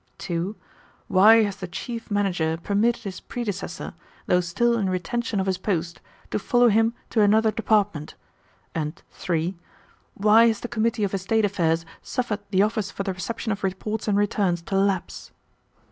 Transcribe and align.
(2) 0.17 0.55
"Why 1.09 1.43
has 1.43 1.57
the 1.57 1.67
Chief 1.67 2.09
Manager 2.09 2.57
permitted 2.57 3.03
his 3.03 3.19
predecessor, 3.19 3.93
though 4.25 4.41
still 4.41 4.75
in 4.79 4.89
retention 4.89 5.39
of 5.39 5.45
his 5.45 5.59
post, 5.59 6.01
to 6.31 6.39
follow 6.39 6.69
him 6.69 6.95
to 7.11 7.21
another 7.21 7.51
Department?" 7.51 8.15
and 8.73 9.03
(3) 9.11 9.53
"Why 10.15 10.47
has 10.47 10.61
the 10.61 10.67
Committee 10.67 11.03
of 11.03 11.13
Estate 11.13 11.45
Affairs 11.45 11.85
suffered 12.01 12.39
the 12.49 12.63
Office 12.63 12.89
for 12.89 13.03
the 13.03 13.13
Reception 13.13 13.51
of 13.51 13.63
Reports 13.63 14.07
and 14.07 14.17
Returns 14.17 14.63
to 14.63 14.75
lapse?" 14.75 15.29